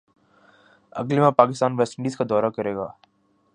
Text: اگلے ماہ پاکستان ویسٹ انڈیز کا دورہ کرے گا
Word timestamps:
اگلے 0.93 1.19
ماہ 1.21 1.37
پاکستان 1.41 1.71
ویسٹ 1.79 1.93
انڈیز 1.97 2.17
کا 2.17 2.23
دورہ 2.29 2.49
کرے 2.55 2.75
گا 2.75 2.87